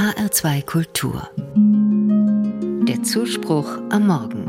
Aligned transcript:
HR2 0.00 0.64
Kultur. 0.64 1.28
Der 2.88 3.02
Zuspruch 3.02 3.68
am 3.90 4.06
Morgen. 4.06 4.46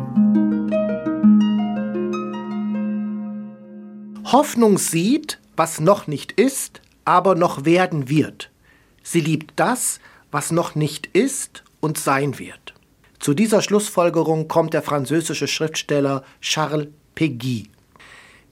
Hoffnung 4.31 4.77
sieht, 4.77 5.39
was 5.57 5.81
noch 5.81 6.07
nicht 6.07 6.31
ist, 6.31 6.79
aber 7.03 7.35
noch 7.35 7.65
werden 7.65 8.07
wird. 8.07 8.49
Sie 9.03 9.19
liebt 9.19 9.51
das, 9.57 9.99
was 10.31 10.51
noch 10.51 10.75
nicht 10.75 11.07
ist 11.07 11.65
und 11.81 11.97
sein 11.97 12.39
wird. 12.39 12.73
Zu 13.19 13.33
dieser 13.33 13.61
Schlussfolgerung 13.61 14.47
kommt 14.47 14.73
der 14.73 14.83
französische 14.83 15.49
Schriftsteller 15.49 16.23
Charles 16.39 16.87
Péguy. 17.13 17.65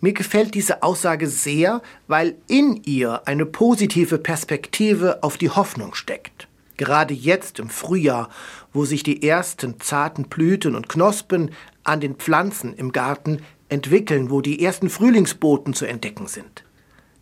Mir 0.01 0.11
gefällt 0.11 0.53
diese 0.53 0.83
Aussage 0.83 1.29
sehr, 1.29 1.81
weil 2.09 2.35
in 2.49 2.83
ihr 2.83 3.25
eine 3.25 3.45
positive 3.45 4.17
Perspektive 4.17 5.23
auf 5.23 5.37
die 5.37 5.49
Hoffnung 5.49 5.95
steckt. 5.95 6.48
Gerade 6.79 7.13
jetzt 7.13 7.59
im 7.59 7.69
Frühjahr, 7.69 8.29
wo 8.71 8.85
sich 8.85 9.03
die 9.03 9.21
ersten 9.21 9.81
zarten 9.81 10.29
Blüten 10.29 10.75
und 10.75 10.87
Knospen 10.87 11.51
an 11.83 11.99
den 11.99 12.15
Pflanzen 12.15 12.73
im 12.73 12.93
Garten 12.93 13.41
entwickeln, 13.67 14.31
wo 14.31 14.39
die 14.39 14.63
ersten 14.63 14.89
Frühlingsboten 14.89 15.73
zu 15.73 15.85
entdecken 15.85 16.27
sind. 16.27 16.63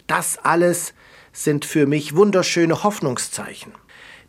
Das 0.06 0.38
alles 0.38 0.94
sind 1.34 1.66
für 1.66 1.88
mich 1.88 2.16
wunderschöne 2.16 2.84
Hoffnungszeichen. 2.84 3.72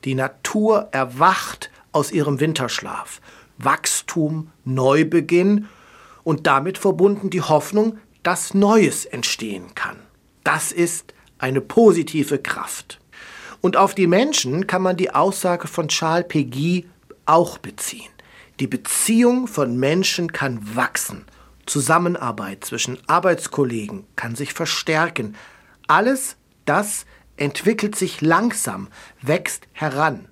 Die 0.04 0.14
Natur 0.14 0.88
erwacht 0.92 1.70
aus 1.92 2.10
ihrem 2.10 2.40
Winterschlaf. 2.40 3.20
Wachstum, 3.58 4.50
Neubeginn 4.64 5.68
und 6.24 6.46
damit 6.46 6.78
verbunden 6.78 7.28
die 7.28 7.42
Hoffnung, 7.42 7.98
dass 8.22 8.54
Neues 8.54 9.04
entstehen 9.04 9.74
kann. 9.74 9.98
Das 10.42 10.72
ist 10.72 11.12
eine 11.36 11.60
positive 11.60 12.38
Kraft. 12.38 12.98
Und 13.60 13.76
auf 13.76 13.94
die 13.94 14.06
Menschen 14.06 14.66
kann 14.66 14.82
man 14.82 14.96
die 14.96 15.10
Aussage 15.10 15.68
von 15.68 15.88
Charles 15.88 16.26
Péguy 16.26 16.84
auch 17.26 17.58
beziehen. 17.58 18.10
Die 18.60 18.66
Beziehung 18.66 19.46
von 19.46 19.76
Menschen 19.78 20.32
kann 20.32 20.76
wachsen. 20.76 21.24
Zusammenarbeit 21.66 22.64
zwischen 22.64 22.98
Arbeitskollegen 23.06 24.04
kann 24.16 24.34
sich 24.34 24.54
verstärken. 24.54 25.36
Alles 25.86 26.36
das 26.64 27.06
entwickelt 27.36 27.96
sich 27.96 28.20
langsam, 28.20 28.88
wächst 29.22 29.68
heran. 29.72 30.28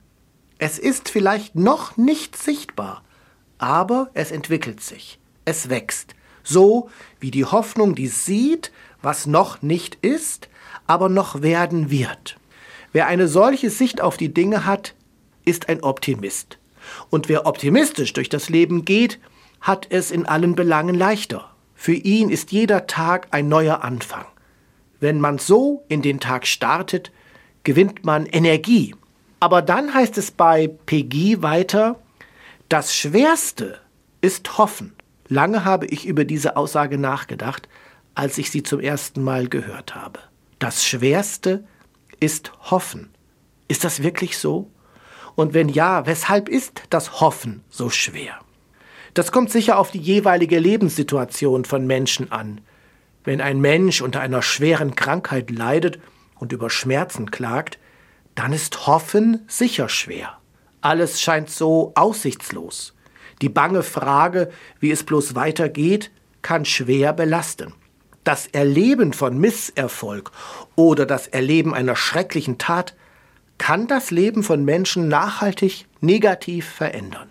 Es 0.58 0.78
ist 0.78 1.08
vielleicht 1.08 1.54
noch 1.54 1.96
nicht 1.96 2.36
sichtbar, 2.36 3.04
aber 3.58 4.10
es 4.14 4.30
entwickelt 4.30 4.82
sich, 4.82 5.18
es 5.44 5.68
wächst, 5.68 6.14
so 6.42 6.90
wie 7.20 7.30
die 7.30 7.44
Hoffnung, 7.44 7.94
die 7.94 8.08
sieht, 8.08 8.72
was 9.02 9.26
noch 9.26 9.62
nicht 9.62 9.96
ist, 9.96 10.48
aber 10.86 11.08
noch 11.08 11.42
werden 11.42 11.90
wird. 11.90 12.38
Wer 12.96 13.08
eine 13.08 13.28
solche 13.28 13.68
Sicht 13.68 14.00
auf 14.00 14.16
die 14.16 14.32
Dinge 14.32 14.64
hat, 14.64 14.94
ist 15.44 15.68
ein 15.68 15.82
Optimist. 15.82 16.56
Und 17.10 17.28
wer 17.28 17.44
optimistisch 17.44 18.14
durch 18.14 18.30
das 18.30 18.48
Leben 18.48 18.86
geht, 18.86 19.20
hat 19.60 19.86
es 19.90 20.10
in 20.10 20.24
allen 20.24 20.54
Belangen 20.54 20.94
leichter. 20.94 21.54
Für 21.74 21.92
ihn 21.92 22.30
ist 22.30 22.52
jeder 22.52 22.86
Tag 22.86 23.28
ein 23.32 23.50
neuer 23.50 23.84
Anfang. 23.84 24.24
Wenn 24.98 25.20
man 25.20 25.36
so 25.36 25.84
in 25.88 26.00
den 26.00 26.20
Tag 26.20 26.46
startet, 26.46 27.12
gewinnt 27.64 28.06
man 28.06 28.24
Energie. 28.24 28.94
Aber 29.40 29.60
dann 29.60 29.92
heißt 29.92 30.16
es 30.16 30.30
bei 30.30 30.66
Peggy 30.86 31.42
weiter, 31.42 32.00
das 32.70 32.96
Schwerste 32.96 33.78
ist 34.22 34.56
Hoffen. 34.56 34.94
Lange 35.28 35.66
habe 35.66 35.84
ich 35.84 36.06
über 36.06 36.24
diese 36.24 36.56
Aussage 36.56 36.96
nachgedacht, 36.96 37.68
als 38.14 38.38
ich 38.38 38.50
sie 38.50 38.62
zum 38.62 38.80
ersten 38.80 39.22
Mal 39.22 39.50
gehört 39.50 39.94
habe. 39.94 40.18
Das 40.58 40.86
Schwerste 40.86 41.62
ist 42.20 42.52
Hoffen. 42.70 43.10
Ist 43.68 43.84
das 43.84 44.02
wirklich 44.02 44.38
so? 44.38 44.70
Und 45.34 45.54
wenn 45.54 45.68
ja, 45.68 46.06
weshalb 46.06 46.48
ist 46.48 46.82
das 46.90 47.20
Hoffen 47.20 47.62
so 47.68 47.90
schwer? 47.90 48.38
Das 49.14 49.32
kommt 49.32 49.50
sicher 49.50 49.78
auf 49.78 49.90
die 49.90 49.98
jeweilige 49.98 50.58
Lebenssituation 50.58 51.64
von 51.64 51.86
Menschen 51.86 52.32
an. 52.32 52.60
Wenn 53.24 53.40
ein 53.40 53.60
Mensch 53.60 54.02
unter 54.02 54.20
einer 54.20 54.42
schweren 54.42 54.94
Krankheit 54.94 55.50
leidet 55.50 55.98
und 56.36 56.52
über 56.52 56.70
Schmerzen 56.70 57.30
klagt, 57.30 57.78
dann 58.34 58.52
ist 58.52 58.86
Hoffen 58.86 59.42
sicher 59.48 59.88
schwer. 59.88 60.38
Alles 60.80 61.20
scheint 61.20 61.50
so 61.50 61.92
aussichtslos. 61.94 62.94
Die 63.42 63.48
bange 63.48 63.82
Frage, 63.82 64.50
wie 64.80 64.90
es 64.90 65.02
bloß 65.04 65.34
weitergeht, 65.34 66.10
kann 66.42 66.64
schwer 66.64 67.12
belasten. 67.12 67.74
Das 68.26 68.48
Erleben 68.48 69.12
von 69.12 69.38
Misserfolg 69.38 70.32
oder 70.74 71.06
das 71.06 71.28
Erleben 71.28 71.72
einer 71.72 71.94
schrecklichen 71.94 72.58
Tat 72.58 72.96
kann 73.56 73.86
das 73.86 74.10
Leben 74.10 74.42
von 74.42 74.64
Menschen 74.64 75.06
nachhaltig 75.06 75.86
negativ 76.00 76.68
verändern. 76.68 77.30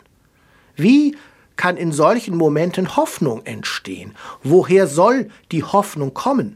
Wie 0.78 1.18
kann 1.58 1.76
in 1.76 1.92
solchen 1.92 2.38
Momenten 2.38 2.96
Hoffnung 2.96 3.46
entstehen? 3.46 4.16
Woher 4.42 4.88
soll 4.88 5.30
die 5.52 5.64
Hoffnung 5.66 6.14
kommen? 6.14 6.56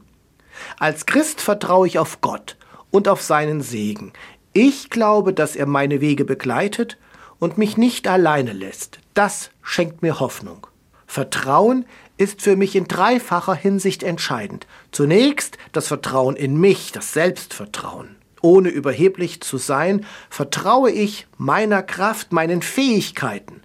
Als 0.77 1.05
Christ 1.05 1.41
vertraue 1.41 1.87
ich 1.87 1.99
auf 1.99 2.21
Gott 2.21 2.55
und 2.91 3.09
auf 3.09 3.21
seinen 3.21 3.59
Segen. 3.59 4.13
Ich 4.53 4.89
glaube, 4.89 5.33
dass 5.33 5.57
er 5.57 5.65
meine 5.65 5.99
Wege 5.99 6.23
begleitet 6.23 6.97
und 7.39 7.57
mich 7.57 7.75
nicht 7.75 8.07
alleine 8.07 8.53
lässt. 8.53 8.99
Das 9.13 9.51
schenkt 9.61 10.01
mir 10.01 10.21
Hoffnung. 10.21 10.68
Vertrauen 11.09 11.85
ist 12.17 12.43
für 12.43 12.55
mich 12.55 12.75
in 12.75 12.87
dreifacher 12.87 13.55
Hinsicht 13.55 14.03
entscheidend. 14.03 14.67
Zunächst 14.91 15.57
das 15.71 15.87
Vertrauen 15.87 16.35
in 16.35 16.55
mich, 16.55 16.91
das 16.91 17.13
Selbstvertrauen. 17.13 18.15
Ohne 18.43 18.69
überheblich 18.69 19.41
zu 19.41 19.57
sein, 19.57 20.05
vertraue 20.29 20.91
ich 20.91 21.25
meiner 21.39 21.81
Kraft, 21.81 22.31
meinen 22.31 22.61
Fähigkeiten, 22.61 23.63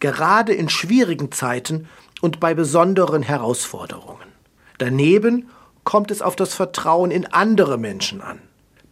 gerade 0.00 0.52
in 0.52 0.68
schwierigen 0.68 1.32
Zeiten 1.32 1.88
und 2.20 2.40
bei 2.40 2.52
besonderen 2.52 3.22
Herausforderungen. 3.22 4.28
Daneben 4.76 5.48
kommt 5.84 6.10
es 6.10 6.20
auf 6.20 6.36
das 6.36 6.52
Vertrauen 6.52 7.10
in 7.10 7.24
andere 7.24 7.78
Menschen 7.78 8.20
an. 8.20 8.38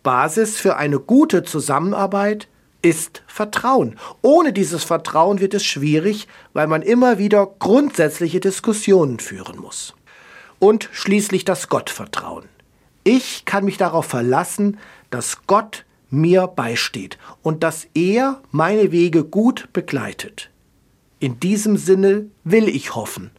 Basis 0.03 0.57
für 0.57 0.79
eine 0.79 0.99
gute 0.99 1.43
Zusammenarbeit 1.43 2.49
ist 2.83 3.23
Vertrauen. 3.27 3.99
Ohne 4.23 4.53
dieses 4.53 4.85
Vertrauen 4.85 5.41
wird 5.41 5.55
es 5.55 5.65
schwierig, 5.65 6.29
weil 6.53 6.67
man 6.67 6.83
immer 6.83 7.19
wieder 7.19 7.47
grundsätzliche 7.47 8.41
Diskussionen 8.41 9.19
führen 9.19 9.59
muss. 9.59 9.95
Und 10.59 10.89
schließlich 10.93 11.45
das 11.45 11.69
Gottvertrauen. 11.69 12.45
Ich 13.05 13.45
kann 13.45 13.65
mich 13.65 13.79
darauf 13.79 14.07
verlassen, 14.07 14.79
dass 15.11 15.47
Gott 15.47 15.85
mir 16.11 16.47
beisteht 16.49 17.19
und 17.43 17.63
dass 17.63 17.87
er 17.95 18.43
meine 18.51 18.93
Wege 18.93 19.25
gut 19.25 19.69
begleitet. 19.73 20.51
In 21.19 21.41
diesem 21.41 21.77
Sinne 21.77 22.27
will 22.45 22.69
ich 22.69 22.95
hoffen, 22.95 23.31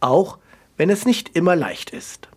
auch 0.00 0.38
wenn 0.76 0.90
es 0.90 1.04
nicht 1.06 1.36
immer 1.36 1.56
leicht 1.56 1.90
ist. 1.90 2.28